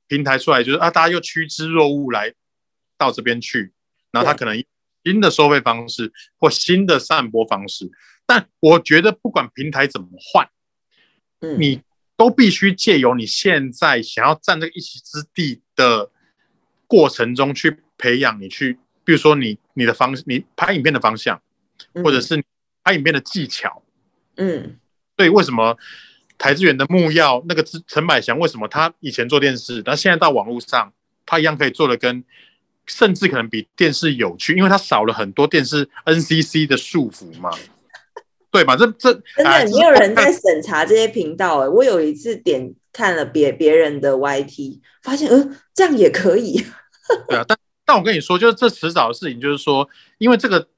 [0.06, 2.34] 平台出来，就是啊，大家又趋之若鹜来
[2.96, 3.72] 到这边去，
[4.12, 4.64] 然后他可能
[5.04, 7.90] 新的收费方式或新的散播方式，
[8.26, 10.48] 但我觉得不管平台怎么换，
[11.40, 11.80] 嗯，你
[12.16, 16.10] 都必须借由你现在想要占这个一席之地的
[16.86, 18.78] 过程中去培养你去。
[19.10, 21.42] 比如说你你的方你拍影片的方向，
[22.04, 22.40] 或者是
[22.84, 23.82] 拍影片的技巧，
[24.36, 24.76] 嗯，
[25.16, 25.76] 所以为什么
[26.38, 30.92] 台资源的木曜那个陈百祥为什么他以前做电视，但现在到网络上
[31.26, 32.22] 他一样可以做的跟
[32.86, 37.50] 甚至可能比电视有趣，因为他少了很多电视 NCC 的束缚嘛，
[38.52, 38.76] 对吧？
[38.76, 46.64] 这这真的没有人在审查这些频道哎、欸，我有一次点看了别别人的 YT，发现嗯这样也可以，
[47.26, 47.58] 对啊，但。
[47.90, 50.68] 但我跟你说，就是这迟早的事情，就是说，因为这个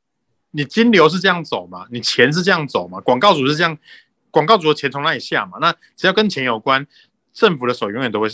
[0.53, 3.77] 你金流是这样走嘛，你钱是这样走嘛，广告主是这样，
[4.31, 5.59] 广告主的钱从那里下嘛？
[5.61, 6.87] 那只要跟钱有关，
[7.35, 8.31] 政府的手永远都会，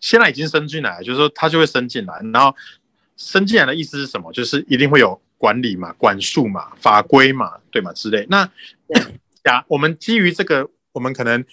[0.00, 2.52] 现在已经伸进来，就是说它就会伸进来，然后
[3.16, 4.32] 伸进来的意思是什么？
[4.32, 8.26] 就是一定会有管理嘛、管束嘛、法规嘛，对嘛之类。
[8.28, 8.50] 那
[9.44, 11.44] 假我们基于这个，我们可能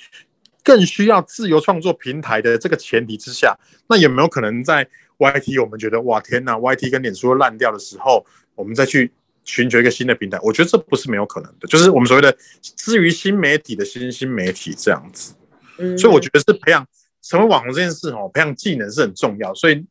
[0.64, 3.56] 更需要自由创作平台的这个前提之下，
[3.88, 8.26] 那有没有可能在？YT，我们觉得哇天呐，YT 跟脸书都烂掉的时候，
[8.56, 9.12] 我们再去
[9.44, 15.36] 寻求一个新的平台，我觉得这不是没有可能的，就是我们所谓的至于新媒体的新兴媒体这样子。
[15.78, 16.88] 嗯，所以我觉得是培养
[17.22, 19.54] 成为网红这件事哦，培养技能是很重要。
[19.54, 19.86] 所以，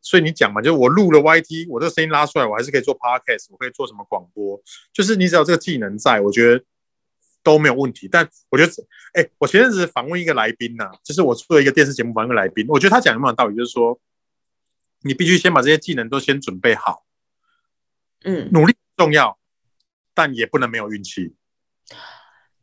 [0.00, 4.60] 所以你讲嘛，就是我录了 YT，我这个声音拉出来，我还是可以做 Podcast，我可以做什么广播，
[4.92, 6.64] 就是你只要这个技能在，我觉得
[7.42, 8.08] 都没有问题。
[8.10, 8.72] 但我觉得，
[9.12, 13.98] 哎、欸，我前阵子访问一个来宾呐、啊，就是我做一个电视节目访问一个来宾，我觉得他讲的蛮有道理，就是说。
[15.02, 17.04] 你必须先把这些技能都先准备好，
[18.24, 19.38] 嗯，努力重要，
[20.14, 21.34] 但也不能没有运气。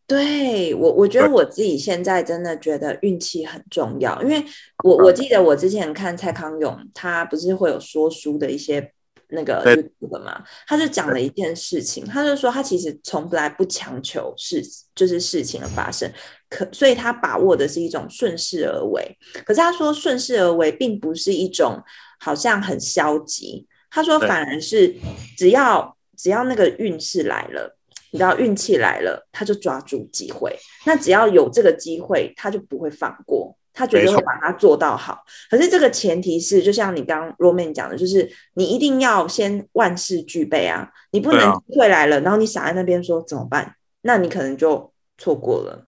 [0.07, 4.43] 对我，我觉得我自己现在真的觉得运气很重要，因为
[4.83, 8.93] 我我记得我之前看蔡康永，他不是会有说书的一些
[9.29, 14.61] 那个 YouTube 嘛，他就讲了一件事情，他就说他其实从来不强求事，
[14.93, 16.11] 就是事情的发生，
[16.49, 19.17] 可所以他把握的是一种顺势而为。
[19.45, 21.81] 可是他说顺势而为并不是一种。
[22.17, 24.95] 好像很消极，他说反而是
[25.37, 27.77] 只要只要那个运势来了，
[28.11, 30.57] 你知道运气来了，他就抓住机会。
[30.85, 35.21] 那只要有这个机会，他就不会放过，他绝对会把它做到好。
[35.51, 43.75] 可是这个前提是，就像你刚刚 Roman 讲的，就是你一定要先万事俱备啊，你不能机会来了，然后你傻在那边说怎么办？
[44.03, 45.83] 那你可能就错过了。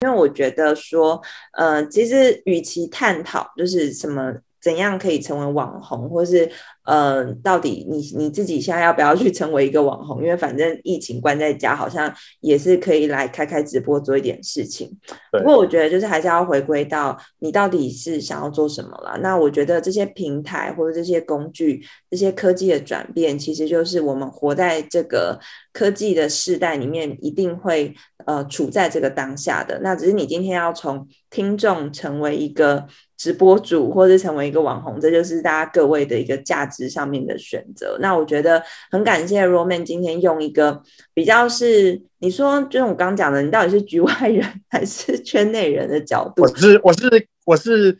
[0.00, 1.22] 因为我觉得说，
[1.54, 4.34] 呃，其实与其探讨就是什么。
[4.66, 6.50] 怎样可以成为网红，或是
[6.86, 10.20] 呃，到底你你自己现在要不要去成为一个网红？
[10.20, 14.90] 因为反正疫情关在家，好像也是可以来开开直播做一点事情。
[15.30, 19.16] 不过我觉得就是还是要回归到你到底是想要做什么了。
[19.22, 25.38] 那我觉得这些平台或者这些工具、这些科技的转变，其实就是我们活在这个
[25.72, 27.94] 科技的世代里面，一定会
[28.24, 29.78] 呃处在这个当下的。
[29.80, 32.88] 那只是你今天要从听众成为一个。
[33.16, 37.96] 直播主或者成为一个网红，这就是大家各位的一个价值上面的选择。
[38.00, 40.82] 那我觉得很感谢 Roman 今天用一个
[41.14, 46.42] 比较是你说，就是我刚刚讲的，你到底是局外人 还是圈内人的角度？
[46.42, 47.98] 我是我是我是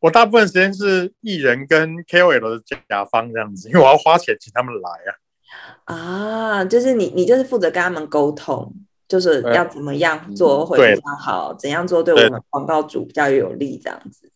[0.00, 5.10] 我大部分时间是艺人跟 KOL 的甲方这样子，因为我要花钱请他们来啊。
[5.84, 8.70] 啊，就是你你就是负责跟他们沟通，
[9.08, 14.30] 就是要怎么样做会比较好，怎样做对我们广告主比较有利这样子。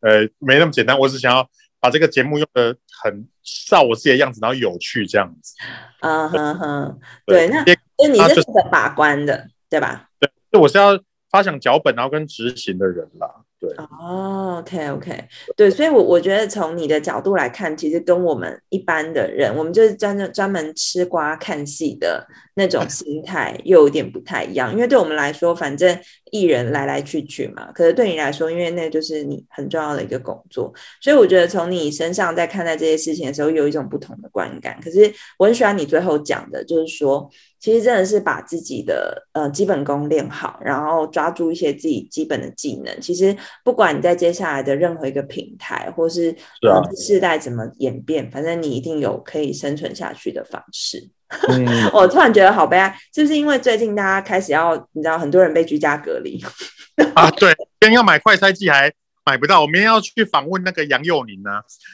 [0.00, 1.48] 呃，没那么简单，我只想要
[1.80, 3.26] 把这个节目用的很
[3.68, 5.54] 照我自己的样子，然后有趣这样子。
[6.00, 7.64] 嗯哼哼，对，那
[7.98, 10.08] 那你是负责把关的，对吧？
[10.18, 10.98] 对，就我是要
[11.30, 13.28] 发想脚本，然后跟执行的人啦。
[13.60, 22.26] 对哦，OK OK，对，所以，我我觉得从你的角度来看，其实跟我们一般的人，我们就是专专门吃瓜看戏的
[22.60, 24.70] 那种心态，又有点不太一样。
[24.72, 25.98] 因为对我们来说，反正
[26.30, 34.78] 艺人来来去去嘛，可是对你来说，因为那就是你很重要的一个工作，所以我觉得从你身上在看待这些事情的时候，有一种不同的观感。
[34.84, 37.30] 可是我很喜欢你最后讲的，就是说。
[37.60, 43.00] 其实真的是把自己的呃基本功练好，然后抓住一些自己基本的技能。
[43.02, 46.34] 其实不管你在接下来的任何一个平台，或是
[46.66, 51.10] 呃世代怎么演变，反正你一定有可以生存下去的方式。
[51.48, 56.42] 嗯、 我突然觉得好悲哀，是不是因为最近大家开始要，你知道很多人被居家隔离
[57.14, 57.30] 啊？
[57.32, 58.92] 对，今天要买快筛剂还
[59.24, 61.50] 买不到，我明天要去访问那个杨佑宁呢，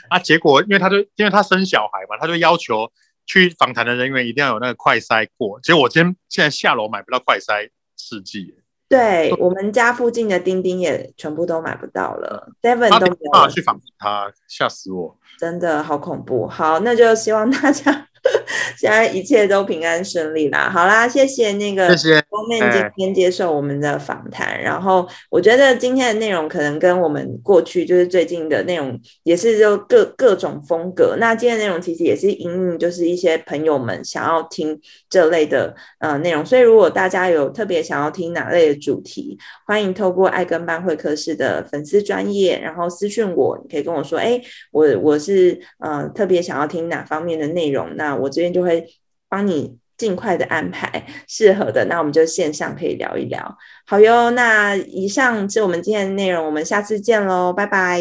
[0.09, 2.91] 啊，结果因为他就因为他生小孩嘛，他就要求。
[3.28, 7.68] 去访谈的人员一定要有那个快筛过，结果我今天现在下楼买不到快筛
[7.99, 8.55] 试剂。
[8.89, 15.18] 对，我们家附近的丁丁也全部都买不到了，Seven 都没有办法去访问他，吓死我！
[15.41, 16.47] 真的好恐怖。
[16.47, 18.07] 好，那就希望大家。
[18.77, 24.61] 现在一切都平安顺利啦，好啦，谢谢那个 Roman 今天接受我们的访谈。
[24.62, 31.16] 然后我觉得今天的内容可能跟我们过去就是最近的内容也是就各各种风格。
[31.18, 48.86] 那今天的内容其实也是因应就是一些朋友们想要听这类的呃内容，所以如果大家有特别想要听哪类的主题，欢迎透过爱跟班会客室的粉丝专业，然后私讯我，你可以跟我说，哎，我我是呃特别想要听哪方面的内容，我这边就会
[49.28, 53.56] 帮你尽快的安排适合的，那我们就线上可以聊一聊。
[53.86, 58.00] 好哟，那以上是我们今天的内容，我们下次见喽，拜拜，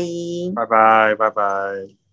[0.55, 2.04] 拜拜，拜拜。